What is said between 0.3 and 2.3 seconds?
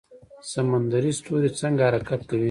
سمندري ستوری څنګه حرکت